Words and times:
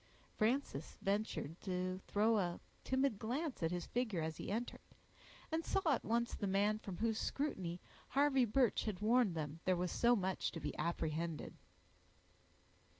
Frances 0.35 0.97
ventured 1.03 1.61
to 1.61 1.99
throw 2.07 2.39
a 2.39 2.59
timid 2.83 3.19
glance 3.19 3.61
at 3.61 3.69
his 3.69 3.85
figure 3.85 4.23
as 4.23 4.37
he 4.37 4.49
entered, 4.49 4.81
and 5.51 5.63
saw 5.63 5.81
at 5.93 6.03
once 6.03 6.33
the 6.33 6.47
man 6.47 6.79
from 6.79 6.97
whose 6.97 7.19
scrutiny 7.19 7.79
Harvey 8.07 8.45
Birch 8.45 8.85
had 8.85 8.99
warned 8.99 9.35
them 9.35 9.59
there 9.65 9.77
was 9.77 9.91
so 9.91 10.15
much 10.15 10.51
to 10.53 10.59
be 10.59 10.75
apprehended. 10.75 11.53